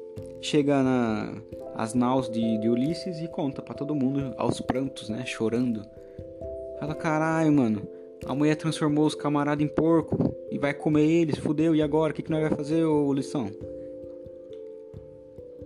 [0.40, 1.34] chega na
[1.74, 5.24] as naus de, de Ulisses e conta para todo mundo aos prantos, né?
[5.26, 5.82] Chorando.
[6.80, 7.86] Fala: Caralho, mano,
[8.24, 12.12] a mulher transformou os camaradas em porco e vai comer eles, fudeu, e agora?
[12.12, 13.50] O que, que nós vai fazer, ô lição?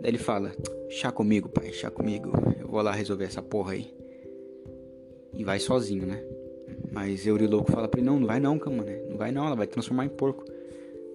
[0.00, 0.52] Daí ele fala:
[0.88, 2.32] Chá comigo, pai, chá comigo.
[2.58, 3.94] Eu vou lá resolver essa porra aí.
[5.32, 6.20] E vai sozinho, né?
[6.92, 9.00] Mas Euriloco fala pra ele: Não, não vai não, cama, né?
[9.08, 10.44] Não vai não, ela vai transformar em porco.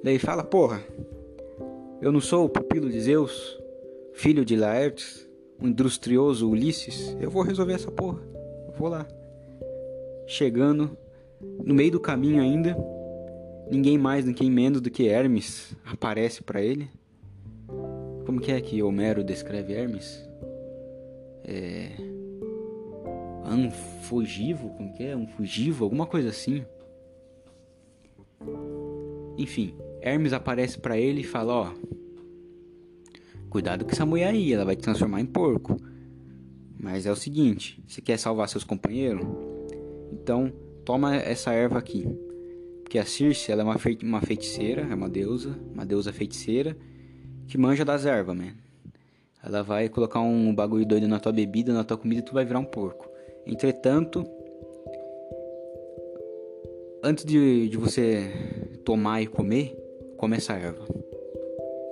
[0.04, 0.82] Daí fala: Porra,
[2.02, 3.60] eu não sou o pupilo de Zeus,
[4.14, 5.28] filho de Laertes,
[5.60, 7.16] um industrioso Ulisses.
[7.20, 8.20] Eu vou resolver essa porra.
[8.68, 9.08] Eu vou lá.
[10.28, 10.98] Chegando,
[11.64, 12.76] no meio do caminho ainda,
[13.70, 16.90] ninguém mais, ninguém menos do que Hermes aparece para ele.
[18.26, 20.28] Como que é que Homero descreve Hermes?
[21.44, 22.14] É.
[23.46, 24.70] Anfugivo?
[24.72, 25.16] Como que é?
[25.16, 25.84] Um fugivo?
[25.84, 26.66] Alguma coisa assim.
[29.38, 31.74] Enfim, Hermes aparece para ele e fala: Ó,
[33.50, 35.78] cuidado com essa mulher aí, ela vai te transformar em porco.
[36.80, 39.26] Mas é o seguinte: você quer salvar seus companheiros?
[40.12, 40.52] Então
[40.84, 42.08] toma essa erva aqui.
[42.84, 46.78] Porque a Circe ela é uma, feiticeira, é uma deusa, uma deusa feiticeira
[47.48, 48.54] que manja das ervas, man.
[49.44, 52.46] Ela vai colocar um bagulho doido na tua bebida, na tua comida e tu vai
[52.46, 53.10] virar um porco.
[53.46, 54.26] Entretanto,
[57.04, 58.24] antes de, de você
[58.84, 59.78] tomar e comer,
[60.18, 60.84] come essa erva.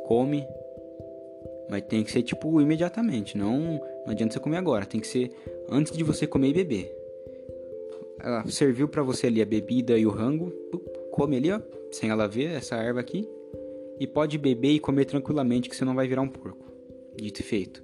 [0.06, 0.46] Come,
[1.70, 5.32] mas tem que ser tipo imediatamente, não, não adianta você comer agora, tem que ser
[5.70, 6.98] antes de você comer e beber.
[8.20, 10.52] Ela serviu para você ali a bebida e o rango,
[11.12, 11.62] come ali, ó,
[11.92, 13.28] sem ela ver essa erva aqui
[14.00, 16.66] e pode beber e comer tranquilamente que você não vai virar um porco.
[17.16, 17.82] Dito e feito.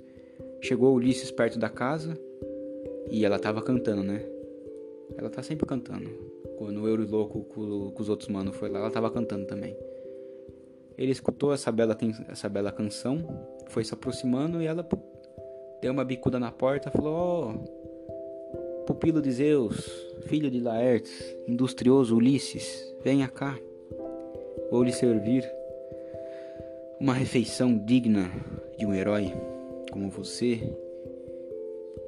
[0.62, 2.20] Chegou Ulisses perto da casa
[3.10, 4.24] e ela tava cantando, né?
[5.18, 6.10] Ela tá sempre cantando.
[6.58, 9.76] Quando o Euro Louco com, com os outros manos foi lá, ela tava cantando também.
[10.98, 11.98] Ele escutou essa bela,
[12.30, 14.88] essa bela canção, foi se aproximando e ela
[15.82, 19.78] deu uma bicuda na porta e falou: Ó, oh, pupilo de Zeus,
[20.24, 23.58] filho de Laertes, industrioso Ulisses, venha cá,
[24.70, 25.50] vou lhe servir
[27.00, 28.30] uma refeição digna
[28.78, 29.34] de um herói
[29.92, 30.60] como você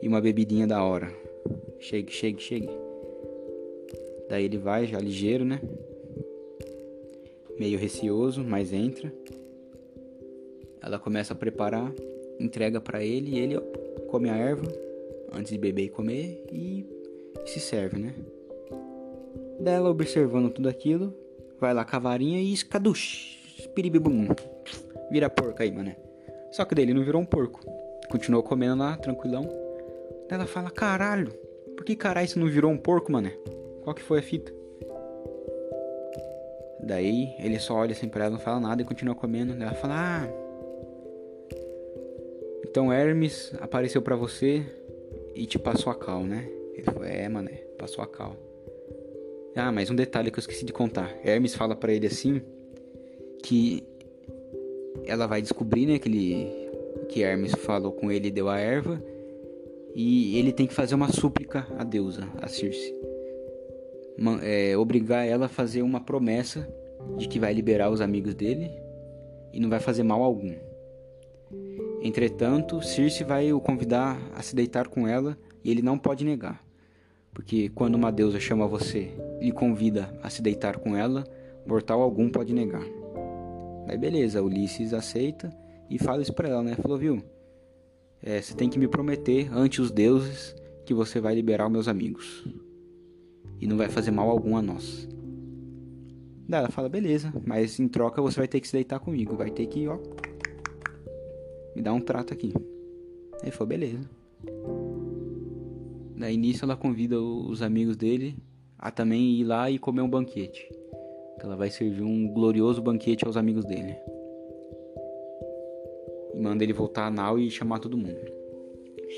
[0.01, 1.11] e uma bebidinha da hora.
[1.79, 2.69] Chegue, chegue, chegue.
[4.29, 5.61] Daí ele vai já ligeiro, né?
[7.59, 9.13] Meio receoso, mas entra.
[10.81, 11.93] Ela começa a preparar,
[12.39, 13.59] entrega para ele e ele
[14.09, 14.71] come a erva
[15.31, 16.85] antes de beber e comer e
[17.45, 18.15] se serve, né?
[19.59, 21.13] Daí observando tudo aquilo,
[21.59, 24.27] vai lá com a varinha e escaduche piribibum.
[25.11, 25.95] Vira porco aí, mano.
[26.51, 27.59] Só que daí ele não virou um porco.
[28.09, 29.60] Continuou comendo lá, tranquilão.
[30.31, 31.27] Ela fala, caralho,
[31.75, 33.29] por que caralho você não virou um porco, mano?
[33.83, 34.53] Qual que foi a fita?
[36.79, 39.61] Daí ele só olha assim pra ela, não fala nada e continua comendo.
[39.61, 40.27] Ela fala, ah.
[42.63, 44.65] Então Hermes apareceu para você
[45.35, 46.49] e te passou a cal, né?
[46.73, 48.37] Ele falou, é, mané, passou a cal.
[49.53, 51.13] Ah, mas um detalhe que eu esqueci de contar.
[51.25, 52.41] Hermes fala para ele assim
[53.43, 53.83] que
[55.03, 56.69] ela vai descobrir, né, que, ele,
[57.09, 59.03] que Hermes falou com ele e deu a erva,
[59.95, 62.93] e ele tem que fazer uma súplica à deusa, a Circe.
[64.43, 66.67] É, obrigar ela a fazer uma promessa
[67.17, 68.71] de que vai liberar os amigos dele
[69.51, 70.53] e não vai fazer mal algum.
[72.01, 76.63] Entretanto, Circe vai o convidar a se deitar com ela e ele não pode negar,
[77.33, 81.23] porque quando uma deusa chama você e lhe convida a se deitar com ela,
[81.65, 82.83] mortal algum pode negar.
[83.87, 85.51] Aí beleza, Ulisses aceita
[85.89, 86.75] e fala isso pra ela, né?
[86.75, 87.21] Falou, viu?
[88.21, 90.55] É, você tem que me prometer ante os deuses
[90.85, 92.45] que você vai liberar os meus amigos.
[93.59, 95.07] E não vai fazer mal algum a nós.
[96.47, 99.35] Daí ela fala, beleza, mas em troca você vai ter que se deitar comigo.
[99.35, 99.97] Vai ter que, ó.
[101.75, 102.53] Me dar um trato aqui.
[103.41, 104.09] Aí falou, beleza.
[106.15, 108.35] Daí nisso ela convida os amigos dele
[108.77, 110.67] a também ir lá e comer um banquete
[111.41, 113.95] que ela vai servir um glorioso banquete aos amigos dele.
[116.41, 118.19] Manda ele voltar a nau e chamar todo mundo.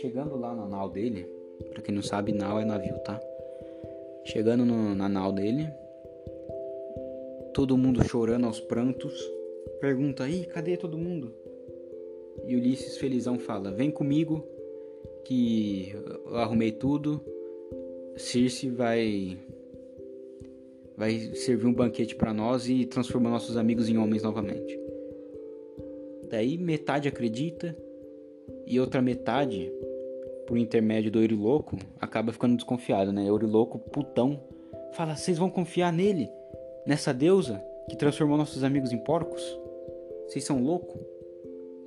[0.02, 1.26] Chegando lá na nau dele,
[1.72, 3.20] para quem não sabe, nau é navio, tá?
[4.26, 5.68] Chegando no, na nau dele,
[7.54, 9.14] todo mundo chorando aos prantos,
[9.80, 11.34] pergunta aí, cadê todo mundo?
[12.46, 14.46] E Ulisses felizão fala: "Vem comigo
[15.24, 15.96] que
[16.26, 17.22] eu arrumei tudo.
[18.18, 19.38] Circe vai
[20.96, 24.83] vai servir um banquete para nós e transformar nossos amigos em homens novamente.
[26.34, 27.78] Daí metade acredita
[28.66, 29.72] e outra metade
[30.48, 33.30] por intermédio do Euriloco, acaba ficando desconfiado, né?
[33.30, 34.42] Euriloco, putão,
[34.94, 36.28] fala: Vocês vão confiar nele?
[36.88, 39.44] Nessa deusa que transformou nossos amigos em porcos?
[40.28, 41.00] Vocês são loucos?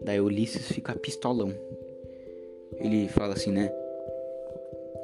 [0.05, 1.53] Daí Ulisses fica pistolão.
[2.79, 3.69] Ele fala assim, né?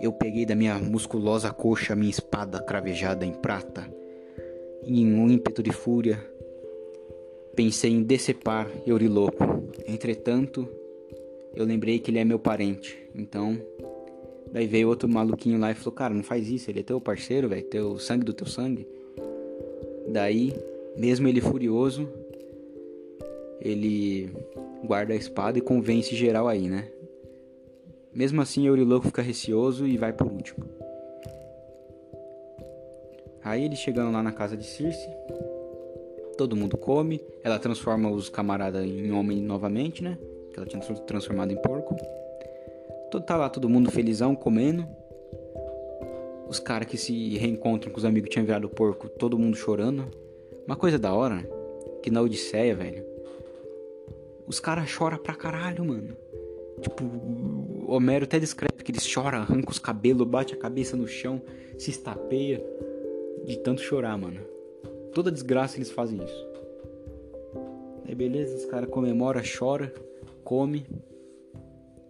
[0.01, 3.93] Eu peguei da minha musculosa coxa a minha espada cravejada em prata.
[4.85, 6.21] E em um ímpeto de fúria,
[7.55, 9.45] pensei em decepar Euriloco.
[9.87, 10.69] Entretanto,
[11.55, 12.99] eu lembrei que ele é meu parente.
[13.15, 13.61] Então,
[14.51, 17.49] daí veio outro maluquinho lá e falou: Cara, não faz isso, ele é teu parceiro,
[17.49, 18.87] velho, teu sangue do teu sangue.
[20.09, 20.53] Daí,
[20.97, 22.09] mesmo ele furioso,
[23.61, 24.31] ele
[24.85, 26.89] guarda a espada e convence geral aí, né?
[28.15, 30.65] Mesmo assim, Euriloco fica receoso e vai por último.
[33.45, 35.09] Aí eles chegando lá na casa de Circe,
[36.37, 40.19] todo mundo come, ela transforma os camaradas em homem novamente, né?
[40.53, 41.97] Que ela tinha transformado em porco.
[43.27, 44.87] Tá lá todo mundo felizão, comendo.
[46.49, 50.07] Os caras que se reencontram com os amigos que tinham virado porco, todo mundo chorando.
[50.67, 51.49] Uma coisa da hora,
[52.03, 53.05] que na Odisseia, velho,
[54.47, 56.17] os caras choram pra caralho, mano.
[56.81, 57.05] Tipo,
[57.87, 61.41] Homero até descreve que eles choram, arranca os cabelos, bate a cabeça no chão,
[61.79, 62.65] se estapeia
[63.45, 64.52] de tanto chorar, mano.
[65.15, 66.49] Toda desgraça eles fazem isso.
[68.07, 69.93] Aí beleza, os caras comemoram, chora,
[70.45, 70.87] come.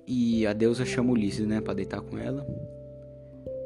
[0.07, 2.47] E a deusa chama Ulisses, né, para deitar com ela.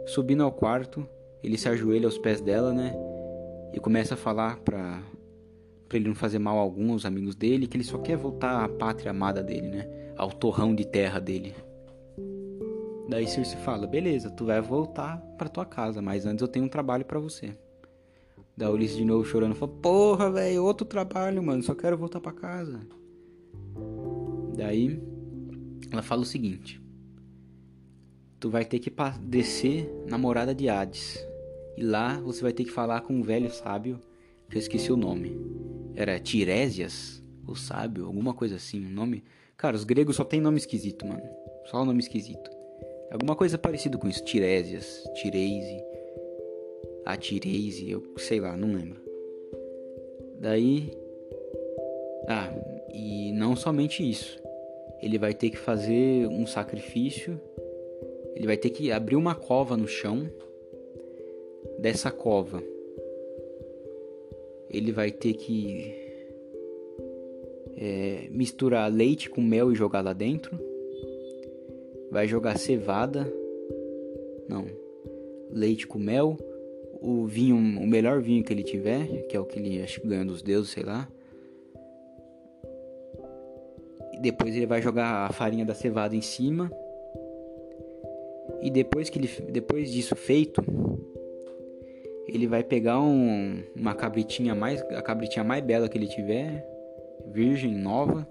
[0.06, 1.06] Subindo ao quarto,
[1.42, 2.94] ele se ajoelha aos pés dela, né?
[3.72, 5.02] E começa a falar pra,
[5.88, 8.64] pra ele não fazer mal a algum, aos amigos dele, que ele só quer voltar
[8.64, 10.12] à pátria amada dele, né?
[10.16, 11.54] Ao torrão de terra dele.
[13.08, 16.68] Daí Circe fala: Beleza, tu vai voltar para tua casa, mas antes eu tenho um
[16.68, 17.56] trabalho para você.
[18.56, 22.32] Daí Ulisses de novo chorando fala: Porra, velho, outro trabalho, mano, só quero voltar para
[22.32, 22.80] casa.
[24.56, 24.98] Daí
[25.92, 26.80] ela fala o seguinte:
[28.40, 28.90] Tu vai ter que
[29.20, 31.18] descer na morada de Hades.
[31.76, 34.00] E lá você vai ter que falar com um velho sábio,
[34.48, 35.38] que eu esqueci o nome.
[35.94, 39.22] Era Tiresias, o sábio, alguma coisa assim, um nome.
[39.58, 41.22] Cara, os gregos só tem nome esquisito, mano.
[41.66, 42.50] Só nome esquisito.
[43.10, 44.24] Alguma coisa parecida com isso.
[44.24, 45.82] Tiresias, Tireise,
[47.06, 49.00] a Tireise, eu sei lá, não lembro.
[50.38, 50.92] Daí.
[52.28, 52.52] Ah,
[52.92, 54.38] e não somente isso.
[55.00, 57.40] Ele vai ter que fazer um sacrifício.
[58.34, 60.28] Ele vai ter que abrir uma cova no chão.
[61.78, 62.62] Dessa cova,
[64.70, 65.94] ele vai ter que
[67.76, 70.58] é, misturar leite com mel e jogar lá dentro
[72.10, 73.30] vai jogar cevada,
[74.48, 74.64] não,
[75.50, 76.36] leite com mel,
[77.00, 80.06] o vinho, o melhor vinho que ele tiver, que é o que ele acho que
[80.06, 81.08] ganha dos deuses, sei lá.
[84.12, 86.70] E depois ele vai jogar a farinha da cevada em cima.
[88.62, 90.62] E depois que ele, depois disso feito,
[92.26, 96.66] ele vai pegar um, uma cabritinha mais, a cabritinha mais bela que ele tiver,
[97.30, 98.26] virgem, nova,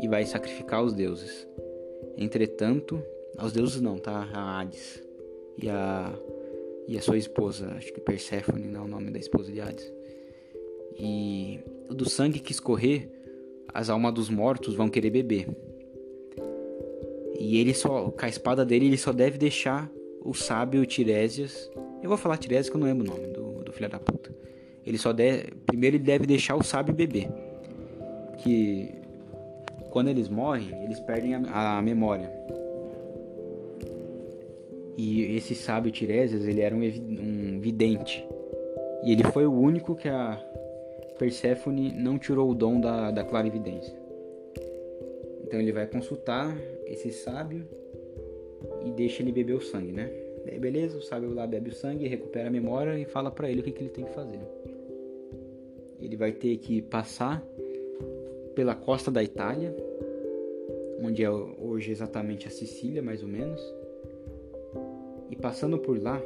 [0.00, 1.46] e vai sacrificar os deuses.
[2.16, 3.02] Entretanto,
[3.36, 4.28] aos deuses não, tá?
[4.32, 5.02] A Hades
[5.60, 6.12] e a
[6.88, 9.92] e a sua esposa, acho que Perséfone, não é o nome da esposa de Hades.
[10.98, 11.60] E
[11.90, 13.10] do sangue que escorrer,
[13.74, 15.46] as almas dos mortos vão querer beber.
[17.38, 19.90] E ele só, com a espada dele, ele só deve deixar
[20.24, 21.70] o sábio Tiresias.
[22.02, 24.34] Eu vou falar Tiresias que eu não lembro o nome do, do filho da puta.
[24.86, 25.52] Ele só deve.
[25.66, 27.28] Primeiro ele deve deixar o sábio beber.
[28.38, 28.94] Que
[29.90, 32.32] quando eles morrem, eles perdem a, a memória.
[34.98, 38.26] E esse sábio Tiresias, ele era um, um vidente.
[39.04, 40.44] E ele foi o único que a
[41.16, 43.96] Perséfone não tirou o dom da, da clarividência.
[45.44, 46.52] Então ele vai consultar
[46.84, 47.64] esse sábio
[48.84, 50.10] e deixa ele beber o sangue, né?
[50.58, 53.62] Beleza, o sábio lá bebe o sangue, recupera a memória e fala para ele o
[53.62, 54.40] que, que ele tem que fazer.
[56.00, 57.40] Ele vai ter que passar
[58.56, 59.76] pela costa da Itália,
[61.00, 63.77] onde é hoje exatamente a Sicília, mais ou menos.
[65.30, 66.20] E passando por lá,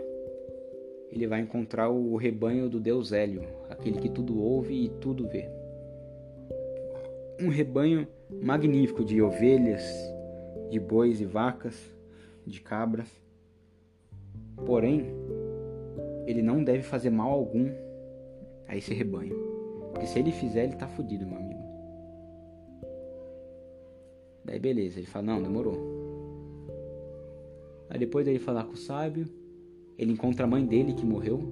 [1.11, 5.48] ele vai encontrar o rebanho do deus Hélio, aquele que tudo ouve e tudo vê.
[7.40, 8.07] Um rebanho
[8.42, 9.82] magnífico de ovelhas,
[10.70, 11.78] de bois e vacas,
[12.46, 13.09] de cabras.
[14.64, 15.07] Porém,
[16.26, 17.68] ele não deve fazer mal algum
[18.66, 19.36] a esse rebanho.
[19.90, 21.62] Porque se ele fizer, ele tá fudido, meu amigo.
[24.44, 26.01] Daí beleza, ele fala, não, demorou.
[27.93, 29.28] Aí depois dele falar com o sábio,
[29.99, 31.43] ele encontra a mãe dele que morreu.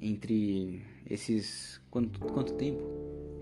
[0.00, 1.78] Entre esses.
[1.90, 2.82] Quanto, quanto tempo?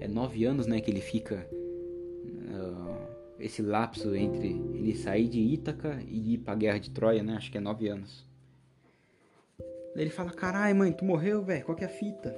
[0.01, 0.81] É nove anos, né?
[0.81, 1.49] Que ele fica.
[1.53, 3.07] Uh,
[3.39, 7.35] esse lapso entre ele sair de Ítaca e ir pra guerra de Troia, né?
[7.35, 8.27] Acho que é nove anos.
[9.95, 12.37] Daí ele fala, carai mãe, tu morreu, velho, qual que é a fita?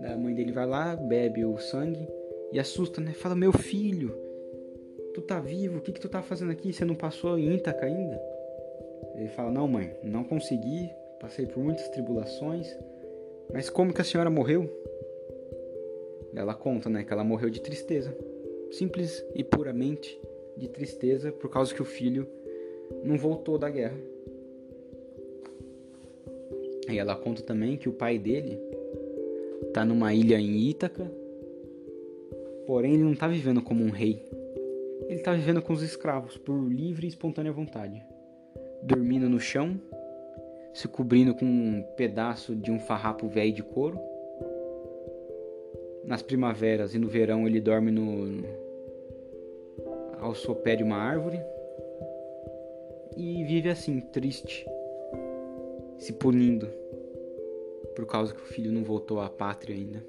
[0.00, 2.08] Daí a mãe dele vai lá, bebe o sangue
[2.52, 3.12] e assusta, né?
[3.12, 4.23] Fala, meu filho,
[5.14, 6.72] tu tá vivo, o que que tu tá fazendo aqui?
[6.72, 8.20] Você não passou em Ítaca ainda?
[9.14, 10.90] Ele fala, não mãe, não consegui,
[11.20, 12.76] passei por muitas tribulações,
[13.52, 14.68] mas como que a senhora morreu?
[16.34, 18.14] Ela conta, né, que ela morreu de tristeza.
[18.72, 20.20] Simples e puramente
[20.56, 22.26] de tristeza por causa que o filho
[23.04, 23.96] não voltou da guerra.
[26.90, 28.58] E ela conta também que o pai dele
[29.72, 31.08] tá numa ilha em Ítaca,
[32.66, 34.24] porém ele não tá vivendo como um rei.
[35.08, 38.02] Ele tá vivendo com os escravos por livre e espontânea vontade,
[38.82, 39.80] dormindo no chão,
[40.72, 43.98] se cobrindo com um pedaço de um farrapo velho de couro.
[46.04, 48.44] Nas primaveras e no verão ele dorme no
[50.20, 51.40] ao sopé de uma árvore.
[53.16, 54.66] E vive assim, triste,
[55.98, 56.68] se punindo
[57.94, 60.04] por causa que o filho não voltou à pátria ainda.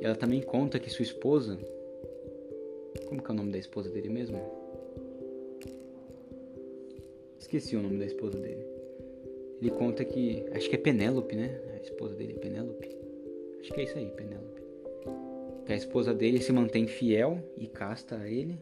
[0.00, 1.58] Ela também conta que sua esposa,
[3.04, 4.38] como que é o nome da esposa dele mesmo?
[7.38, 8.66] Esqueci o nome da esposa dele.
[9.60, 11.60] Ele conta que, acho que é Penélope, né?
[11.74, 12.88] A esposa dele é Penélope.
[13.60, 14.62] Acho que é isso aí, Penélope.
[15.64, 18.58] Que a esposa dele se mantém fiel e casta a ele.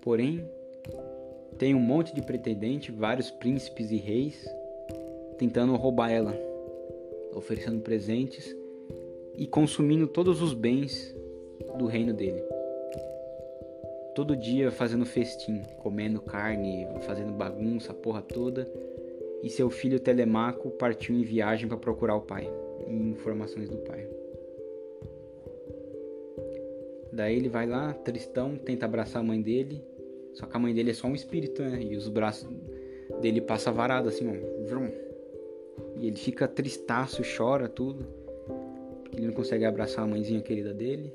[0.00, 0.48] Porém,
[1.58, 4.46] tem um monte de pretendente, vários príncipes e reis
[5.38, 6.34] tentando roubar ela,
[7.34, 8.54] oferecendo presentes
[9.36, 11.14] e consumindo todos os bens
[11.76, 12.42] do reino dele.
[14.18, 18.68] Todo dia fazendo festim, comendo carne, fazendo bagunça, a porra toda.
[19.44, 22.52] E seu filho Telemaco partiu em viagem para procurar o pai
[22.88, 24.08] informações do pai.
[27.12, 29.84] Daí ele vai lá, tristão, tenta abraçar a mãe dele,
[30.34, 31.80] só que a mãe dele é só um espírito, né?
[31.80, 32.50] E os braços
[33.20, 34.32] dele passa varado assim, ó.
[35.94, 38.04] E ele fica tristaço, chora tudo,
[39.04, 41.14] porque ele não consegue abraçar a mãezinha querida dele.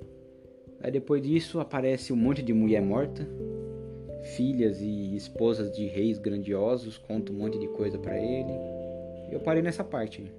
[0.83, 3.25] Aí depois disso aparece um monte de mulher morta,
[4.35, 8.51] filhas e esposas de reis grandiosos, conta um monte de coisa para ele.
[9.31, 10.31] Eu parei nessa parte aí.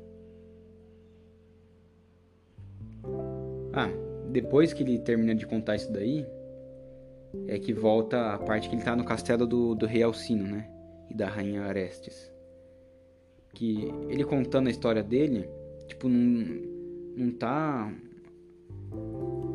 [3.72, 3.90] Ah,
[4.30, 6.26] depois que ele termina de contar isso daí,
[7.48, 10.70] é que volta a parte que ele tá no castelo do, do rei Alcino, né?
[11.10, 12.30] E da rainha Arestes.
[13.54, 15.48] Que ele contando a história dele,
[15.86, 16.60] tipo, não,
[17.16, 17.92] não tá.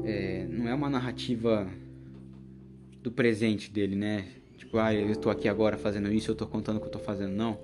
[0.10, 1.68] É, não é uma narrativa
[3.04, 4.26] do presente dele, né?
[4.58, 7.02] Tipo, ah, eu estou aqui agora fazendo isso, eu estou contando o que eu estou
[7.02, 7.32] fazendo.
[7.32, 7.60] Não.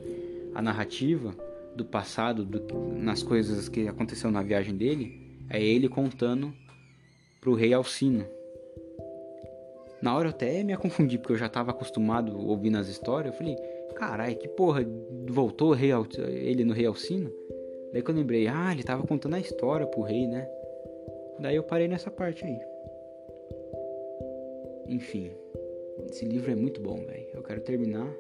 [0.54, 1.36] A narrativa
[1.76, 2.62] do passado, do,
[2.98, 6.54] nas coisas que aconteceu na viagem dele, é ele contando
[7.41, 8.26] pro rei Alcino.
[10.02, 13.34] Na hora eu até me confundi, porque eu já estava acostumado ouvindo as histórias.
[13.34, 13.56] Eu falei,
[13.96, 14.86] carai, que porra,
[15.28, 15.89] voltou rei
[16.28, 17.32] ele no rei Alcino?
[17.91, 20.48] Daí que eu lembrei, ah, ele estava contando a história pro rei, né?
[21.40, 22.60] Daí eu parei nessa parte aí.
[24.88, 25.32] Enfim,
[26.10, 27.28] esse livro é muito bom, velho.
[27.34, 28.14] Eu quero terminar.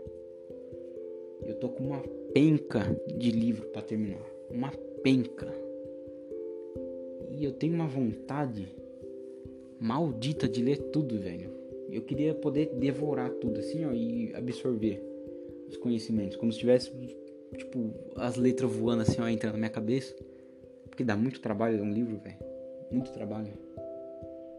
[1.45, 2.01] Eu tô com uma
[2.33, 2.81] penca
[3.15, 4.25] de livro para terminar.
[4.49, 4.71] Uma
[5.03, 5.47] penca.
[7.29, 8.67] E eu tenho uma vontade
[9.79, 11.53] maldita de ler tudo, velho.
[11.89, 15.01] Eu queria poder devorar tudo assim, ó, e absorver
[15.67, 16.91] os conhecimentos, como se tivesse
[17.57, 20.15] tipo as letras voando assim, ó, entrando na minha cabeça.
[20.89, 22.54] Porque dá muito trabalho ler um livro, velho.
[22.91, 23.53] Muito trabalho.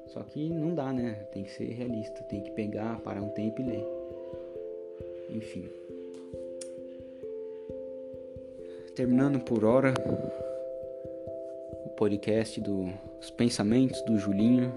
[0.07, 1.15] Só que não dá, né?
[1.33, 3.87] Tem que ser realista, tem que pegar, parar um tempo e ler.
[5.31, 5.69] Enfim.
[8.95, 9.93] Terminando por hora,
[11.97, 14.73] podcast dos pensamentos do Julinho.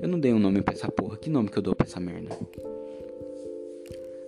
[0.00, 1.16] Eu não dei um nome pra essa porra.
[1.16, 2.36] Que nome que eu dou pra essa merda?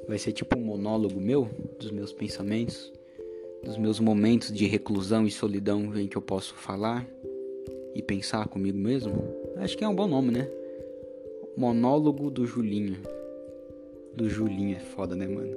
[0.07, 1.49] Vai ser tipo um monólogo meu,
[1.79, 2.93] dos meus pensamentos,
[3.65, 7.07] dos meus momentos de reclusão e solidão em que eu posso falar
[7.95, 9.15] e pensar comigo mesmo.
[9.57, 10.49] Acho que é um bom nome, né?
[11.57, 12.99] Monólogo do Julinho.
[14.15, 15.57] Do Julinho é foda, né, mano?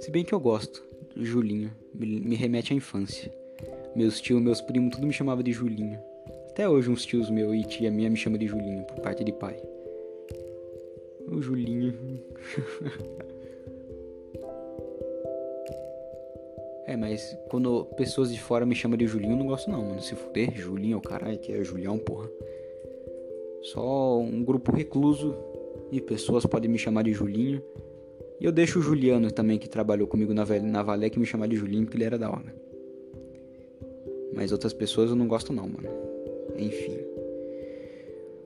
[0.00, 0.86] Se bem que eu gosto.
[1.16, 3.32] Julinho me remete à infância.
[3.96, 5.98] Meus tios, meus primos, tudo me chamava de Julinho.
[6.50, 9.32] Até hoje uns tios meu e tia minha me chamam de Julinho, por parte de
[9.32, 9.60] pai.
[11.26, 11.94] O Julinho.
[16.88, 20.00] é, mas quando pessoas de fora me chamam de Julinho, eu não gosto não, mano.
[20.00, 22.30] Se fuder, Julinho, é o caralho, que é Julião, porra.
[23.60, 25.36] Só um grupo recluso
[25.92, 27.62] de pessoas podem me chamar de Julinho.
[28.40, 31.56] E eu deixo o Juliano também, que trabalhou comigo na, na Valé, me chamar de
[31.56, 32.54] Julinho, porque ele era da hora.
[34.34, 35.90] Mas outras pessoas eu não gosto não, mano.
[36.56, 36.96] Enfim.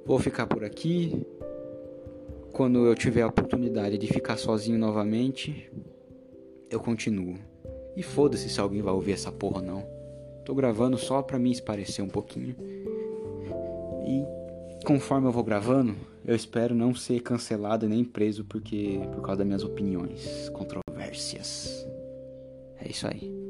[0.05, 1.25] Vou ficar por aqui.
[2.53, 5.71] Quando eu tiver a oportunidade de ficar sozinho novamente,
[6.69, 7.52] eu continuo.
[7.97, 9.87] E foda-se se alguém vai ouvir essa porra ou não.
[10.45, 12.57] Tô gravando só pra me esparecer um pouquinho.
[14.07, 19.39] E conforme eu vou gravando, eu espero não ser cancelado nem preso porque por causa
[19.39, 21.87] das minhas opiniões, controvérsias.
[22.81, 23.42] É isso aí.